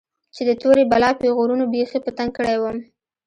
چې 0.35 0.41
د 0.49 0.51
تورې 0.61 0.83
بلا 0.91 1.09
پيغورونو 1.21 1.63
بيخي 1.73 1.99
په 2.03 2.11
تنگ 2.17 2.31
کړى 2.37 2.55
وم. 2.59 2.77